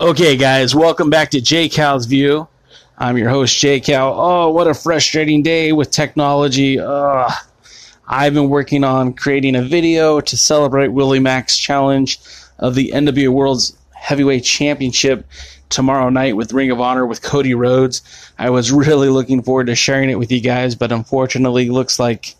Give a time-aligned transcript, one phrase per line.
[0.00, 2.46] Okay, guys, welcome back to Jay Cal's View.
[2.96, 4.14] I'm your host, Jay Cal.
[4.16, 6.78] Oh, what a frustrating day with technology.
[6.78, 7.32] Ugh.
[8.06, 12.20] I've been working on creating a video to celebrate Willie Mack's challenge
[12.60, 15.26] of the NWA World's Heavyweight Championship
[15.68, 18.00] tomorrow night with Ring of Honor with Cody Rhodes.
[18.38, 22.36] I was really looking forward to sharing it with you guys, but unfortunately, looks like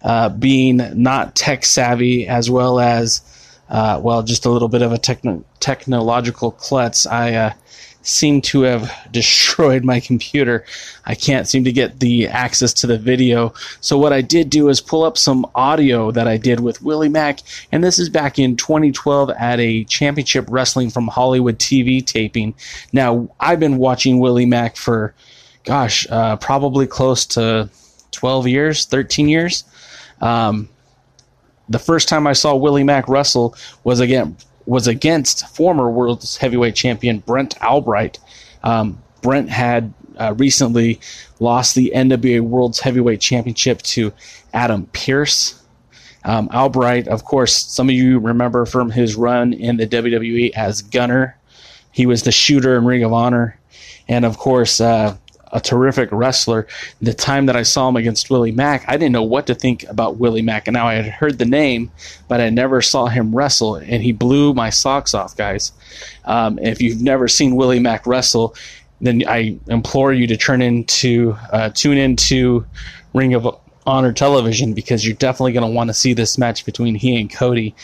[0.00, 3.20] uh, being not tech savvy as well as
[3.68, 7.06] uh, well, just a little bit of a techno- technological klutz.
[7.06, 7.52] I uh,
[8.02, 10.66] seem to have destroyed my computer.
[11.06, 13.54] I can't seem to get the access to the video.
[13.80, 17.08] So what I did do is pull up some audio that I did with Willie
[17.08, 17.40] Mack,
[17.70, 22.54] and this is back in 2012 at a Championship Wrestling from Hollywood TV taping.
[22.92, 25.14] Now I've been watching Willie Mack for,
[25.64, 27.70] gosh, uh, probably close to
[28.10, 29.64] 12 years, 13 years.
[30.20, 30.68] Um,
[31.68, 33.54] the first time I saw Willie Mack wrestle
[33.84, 38.18] was again was against former world heavyweight champion Brent Albright.
[38.62, 41.00] Um, Brent had uh, recently
[41.40, 44.12] lost the NWA World's Heavyweight Championship to
[44.52, 45.62] Adam Pearce.
[46.24, 50.82] Um, Albright, of course, some of you remember from his run in the WWE as
[50.82, 51.36] Gunner.
[51.90, 53.58] He was the shooter in Ring of Honor.
[54.08, 55.16] And of course, uh,
[55.52, 56.66] a terrific wrestler.
[57.00, 59.84] The time that I saw him against Willie Mack, I didn't know what to think
[59.84, 60.66] about Willie Mack.
[60.66, 61.90] And now I had heard the name,
[62.28, 65.72] but I never saw him wrestle, and he blew my socks off, guys.
[66.24, 68.54] Um, if you've never seen Willie Mack wrestle,
[69.00, 72.64] then I implore you to turn into uh, tune into
[73.14, 76.94] Ring of Honor television because you're definitely going to want to see this match between
[76.94, 77.74] he and Cody.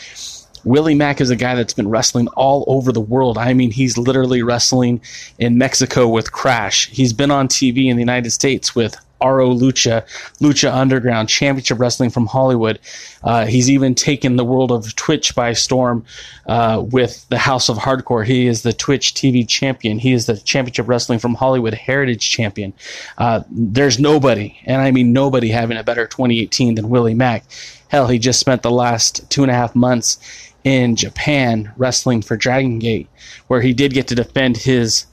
[0.63, 3.37] Willie Mack is a guy that's been wrestling all over the world.
[3.37, 5.01] I mean, he's literally wrestling
[5.37, 6.87] in Mexico with Crash.
[6.89, 10.03] He's been on TV in the United States with RO Lucha,
[10.39, 12.79] Lucha Underground, Championship Wrestling from Hollywood.
[13.23, 16.05] Uh, he's even taken the world of Twitch by storm
[16.47, 18.25] uh, with the House of Hardcore.
[18.25, 19.99] He is the Twitch TV champion.
[19.99, 22.73] He is the Championship Wrestling from Hollywood Heritage champion.
[23.17, 27.43] Uh, there's nobody, and I mean nobody, having a better 2018 than Willie Mack.
[27.89, 30.19] Hell, he just spent the last two and a half months
[30.63, 33.07] in Japan wrestling for Dragon Gate,
[33.47, 35.05] where he did get to defend his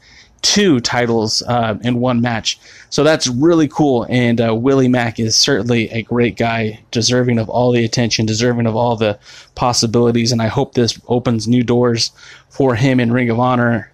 [0.42, 2.58] two titles uh, in one match.
[2.90, 4.06] So that's really cool.
[4.08, 8.66] And uh, Willie Mack is certainly a great guy, deserving of all the attention, deserving
[8.66, 9.18] of all the
[9.54, 10.32] possibilities.
[10.32, 12.12] And I hope this opens new doors
[12.48, 13.90] for him in Ring of Honor.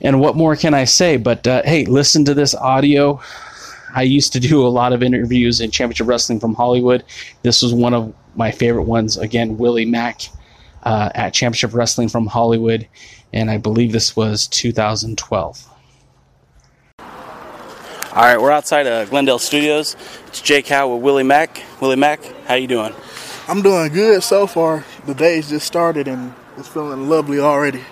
[0.00, 1.16] And what more can I say?
[1.16, 3.20] But uh, hey, listen to this audio.
[3.96, 7.02] I used to do a lot of interviews in Championship Wrestling from Hollywood.
[7.42, 9.16] This was one of my favorite ones.
[9.16, 10.20] Again, Willie Mack
[10.82, 12.86] uh, at Championship Wrestling from Hollywood,
[13.32, 15.66] and I believe this was 2012.
[16.98, 19.96] All right, we're outside of Glendale Studios.
[20.26, 21.62] It's Jay Cal with Willie Mack.
[21.80, 22.94] Willie Mack, how you doing?
[23.48, 24.84] I'm doing good so far.
[25.06, 27.82] The day's just started and it's feeling lovely already.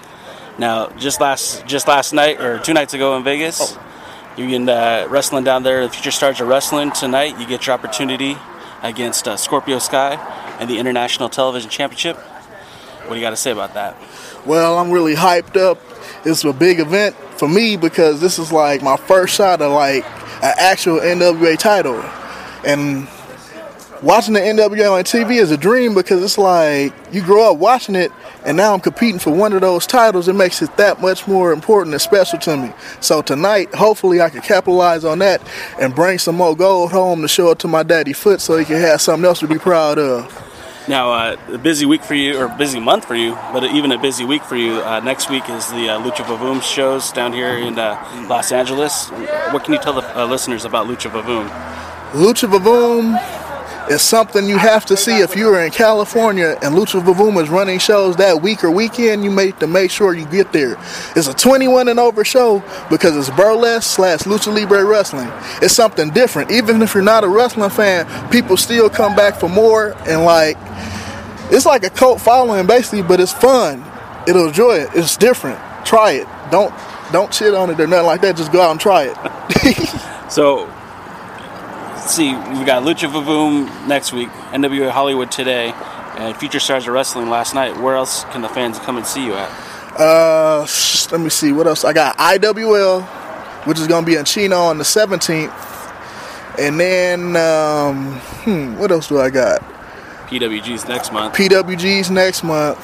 [0.58, 3.93] Now, just last just last night or two nights ago in Vegas, oh.
[4.36, 5.86] You been uh, wrestling down there.
[5.86, 7.38] The Future Stars of Wrestling tonight.
[7.38, 8.36] You get your opportunity
[8.82, 10.14] against uh, Scorpio Sky
[10.58, 12.16] and the International Television Championship.
[12.16, 13.96] What do you got to say about that?
[14.44, 15.78] Well, I'm really hyped up.
[16.24, 20.04] It's a big event for me because this is like my first shot at like
[20.42, 22.02] an actual NWA title.
[22.66, 23.06] And
[24.04, 27.94] watching the NWA on TV is a dream because it's like you grow up watching
[27.94, 28.12] it
[28.44, 30.28] and now I'm competing for one of those titles.
[30.28, 32.72] It makes it that much more important and special to me.
[33.00, 35.40] So tonight, hopefully, I can capitalize on that
[35.80, 38.66] and bring some more gold home to show it to my daddy Foot so he
[38.66, 40.40] can have something else to be proud of.
[40.86, 43.98] Now, uh, a busy week for you, or busy month for you, but even a
[43.98, 44.82] busy week for you.
[44.82, 49.08] Uh, next week is the uh, Lucha Vavoom shows down here in uh, Los Angeles.
[49.08, 51.48] What can you tell the uh, listeners about Lucha Vavoom?
[52.12, 53.18] Lucha Vavoom
[53.90, 57.78] is something you have to see if you're in California and Lucha Vavoom is running
[57.78, 59.24] shows that week or weekend.
[59.24, 60.76] You make to make sure you get there.
[61.14, 65.28] It's a 21 and over show because it's burlesque slash lucha libre wrestling.
[65.62, 66.50] It's something different.
[66.50, 70.56] Even if you're not a wrestling fan, people still come back for more and like
[71.50, 73.84] it's like a cult following basically, but it's fun.
[74.26, 74.90] It'll enjoy it.
[74.94, 75.58] It's different.
[75.84, 76.28] Try it.
[76.50, 76.74] Don't
[77.12, 78.36] don't shit on it or nothing like that.
[78.36, 80.30] Just go out and try it.
[80.30, 80.72] so
[82.12, 85.72] see, we got Lucha Vavoom next week, NWA Hollywood today,
[86.16, 87.76] and Future Stars of Wrestling last night.
[87.80, 89.50] Where else can the fans come and see you at?
[89.98, 90.66] Uh,
[91.12, 91.52] let me see.
[91.52, 91.84] What else?
[91.84, 93.02] I got IWL,
[93.66, 95.52] which is going to be in Chino on the 17th.
[96.58, 99.60] And then, um, hmm, what else do I got?
[100.28, 101.34] PWG's next month.
[101.34, 102.78] PWG's next month.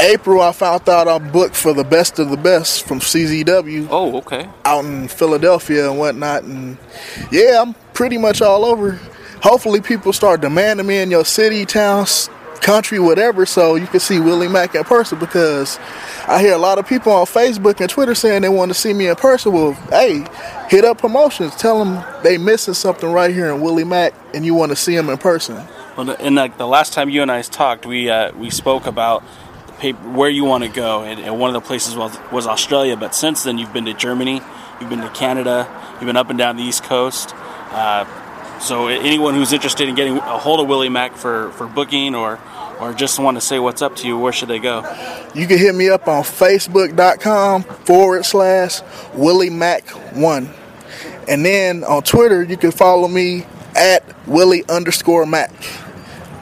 [0.00, 3.88] April, I found out I'm booked for the best of the best from CZW.
[3.90, 4.48] Oh, okay.
[4.64, 6.78] Out in Philadelphia and whatnot, and
[7.30, 8.92] yeah, I'm pretty much all over.
[9.42, 12.06] Hopefully, people start demanding me in your city, town,
[12.62, 15.78] country, whatever, so you can see Willie Mack in person because
[16.26, 18.94] I hear a lot of people on Facebook and Twitter saying they want to see
[18.94, 19.52] me in person.
[19.52, 20.24] Well, hey,
[20.70, 21.54] hit up promotions.
[21.56, 24.96] Tell them they missing something right here in Willie Mack and you want to see
[24.96, 25.62] them in person.
[25.98, 29.22] Well, and like the last time you and I talked, we uh, we spoke about
[30.14, 32.96] where you want to go, and, and, one of the places was, was Australia.
[32.96, 34.40] But since then, you've been to Germany,
[34.80, 37.34] you've been to Canada, you've been up and down the East Coast.
[37.70, 42.14] Uh, so anyone who's interested in getting a hold of Willie Mack for, for booking
[42.14, 42.38] or
[42.80, 44.78] or just want to say what's up to you, where should they go?
[45.34, 48.80] You can hit me up on facebook.com forward slash
[49.14, 49.86] Willie Mack
[50.16, 50.48] one.
[51.28, 53.46] And then on Twitter, you can follow me
[53.76, 55.52] at Willie underscore Mack.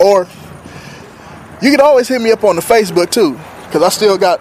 [0.01, 0.29] Or
[1.61, 3.33] you can always hit me up on the Facebook too,
[3.67, 4.41] because I still got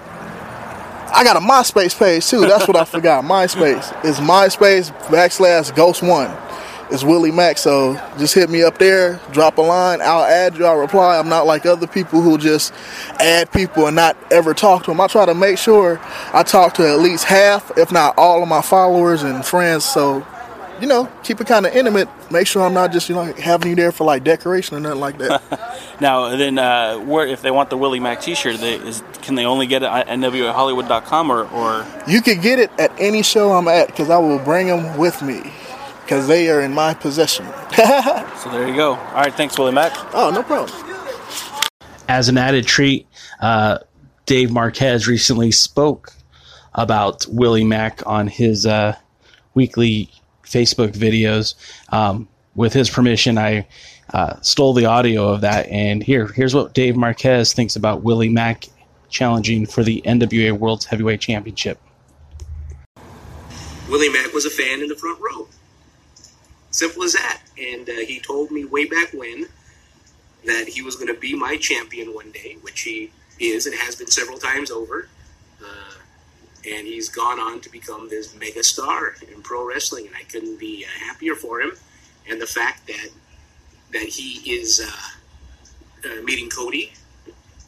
[1.09, 2.41] I got a MySpace page too.
[2.41, 3.23] That's what I forgot.
[3.23, 6.29] MySpace is MySpace backslash Ghost One.
[6.89, 7.57] It's Willie Mack.
[7.57, 9.99] So just hit me up there, drop a line.
[10.01, 10.65] I'll add you.
[10.65, 11.17] I'll reply.
[11.17, 12.73] I'm not like other people who just
[13.19, 15.01] add people and not ever talk to them.
[15.01, 15.99] I try to make sure
[16.33, 19.83] I talk to at least half, if not all, of my followers and friends.
[19.83, 20.25] So
[20.79, 22.07] you know, keep it kind of intimate.
[22.31, 24.99] Make sure I'm not just you know having you there for like decoration or nothing
[24.99, 25.91] like that.
[25.99, 29.45] now, then, uh, where if they want the Willie Mack T-shirt, they, is, can they
[29.45, 31.85] only get it at nwahollywood.com or or?
[32.07, 35.21] You can get it at any show I'm at because I will bring them with
[35.21, 35.51] me
[36.07, 37.45] because they are in my possession.
[37.75, 38.95] so there you go.
[38.95, 39.91] All right, thanks, Willie Mack.
[40.13, 40.71] Oh, no problem.
[42.07, 43.05] As an added treat,
[43.41, 43.79] uh,
[44.25, 46.13] Dave Marquez recently spoke
[46.73, 48.95] about Willie Mack on his uh,
[49.53, 50.09] weekly
[50.45, 51.55] Facebook videos.
[51.89, 53.67] Um, with his permission, I
[54.13, 58.29] uh, stole the audio of that, and here, here's what Dave Marquez thinks about Willie
[58.29, 58.67] Mack
[59.09, 61.81] challenging for the NWA World Heavyweight Championship.
[63.89, 65.49] Willie Mack was a fan in the front row.
[66.77, 67.41] Simple as that.
[67.59, 69.45] And uh, he told me way back when
[70.45, 73.95] that he was going to be my champion one day, which he is and has
[73.95, 75.07] been several times over
[76.69, 80.59] and he's gone on to become this mega star in pro wrestling, and I couldn't
[80.59, 81.71] be uh, happier for him.
[82.29, 83.09] And the fact that
[83.93, 86.91] that he is uh, uh, meeting Cody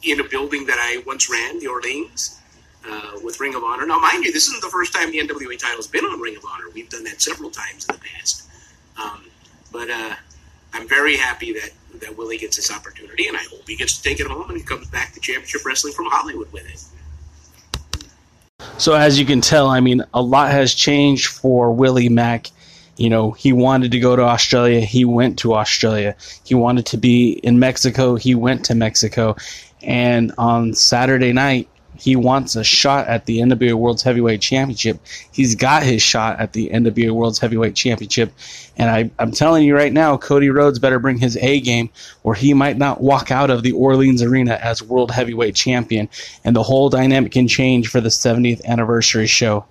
[0.02, 2.38] in a building that I once ran, the Orleans,
[2.86, 3.86] uh, with Ring of Honor.
[3.86, 6.44] Now, mind you, this isn't the first time the NWA title's been on Ring of
[6.44, 6.64] Honor.
[6.74, 8.49] We've done that several times in the past.
[8.96, 9.24] Um,
[9.72, 10.14] but uh,
[10.72, 11.70] I'm very happy that
[12.00, 14.56] that Willie gets this opportunity, and I hope he gets to take it home and
[14.56, 16.82] he comes back to Championship Wrestling from Hollywood with it.
[18.78, 22.50] So as you can tell, I mean, a lot has changed for Willie Mack.
[22.96, 24.80] You know, he wanted to go to Australia.
[24.80, 26.16] He went to Australia.
[26.44, 28.16] He wanted to be in Mexico.
[28.16, 29.36] He went to Mexico.
[29.82, 31.68] And on Saturday night,
[32.00, 34.98] he wants a shot at the NWA World's Heavyweight Championship.
[35.32, 38.32] He's got his shot at the NWA World's Heavyweight Championship.
[38.78, 41.90] And I, I'm telling you right now, Cody Rhodes better bring his A game,
[42.22, 46.08] or he might not walk out of the Orleans Arena as World Heavyweight Champion.
[46.42, 49.66] And the whole dynamic can change for the 70th anniversary show.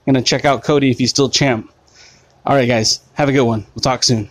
[0.06, 1.70] Gonna check out Cody if he's still champ.
[2.46, 3.64] All right, guys, have a good one.
[3.74, 4.28] We'll talk soon.